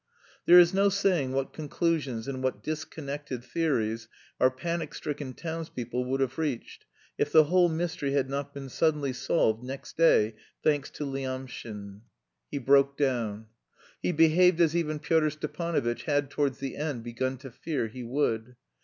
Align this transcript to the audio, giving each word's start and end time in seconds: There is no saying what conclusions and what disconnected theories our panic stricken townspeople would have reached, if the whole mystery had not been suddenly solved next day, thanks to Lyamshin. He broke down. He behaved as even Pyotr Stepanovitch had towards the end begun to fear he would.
There 0.47 0.57
is 0.57 0.73
no 0.73 0.89
saying 0.89 1.33
what 1.33 1.53
conclusions 1.53 2.27
and 2.27 2.41
what 2.41 2.63
disconnected 2.63 3.43
theories 3.43 4.07
our 4.39 4.49
panic 4.49 4.95
stricken 4.95 5.35
townspeople 5.35 6.05
would 6.05 6.21
have 6.21 6.39
reached, 6.39 6.87
if 7.19 7.31
the 7.31 7.43
whole 7.43 7.69
mystery 7.69 8.13
had 8.13 8.27
not 8.27 8.51
been 8.51 8.67
suddenly 8.67 9.13
solved 9.13 9.63
next 9.63 9.97
day, 9.97 10.33
thanks 10.63 10.89
to 10.89 11.05
Lyamshin. 11.05 12.01
He 12.49 12.57
broke 12.57 12.97
down. 12.97 13.45
He 14.01 14.11
behaved 14.11 14.59
as 14.59 14.75
even 14.75 14.97
Pyotr 14.97 15.29
Stepanovitch 15.29 16.05
had 16.05 16.31
towards 16.31 16.57
the 16.57 16.77
end 16.77 17.03
begun 17.03 17.37
to 17.37 17.51
fear 17.51 17.85
he 17.87 18.01
would. 18.03 18.55